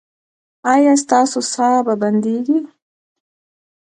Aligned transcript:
ایا 0.73 0.93
ستاسو 1.03 1.39
ساه 1.53 1.79
به 1.85 1.93
بندیږي؟ 2.01 2.59